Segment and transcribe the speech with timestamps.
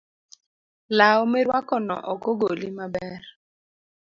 [0.97, 3.21] Law mirwako no ok ogoli maber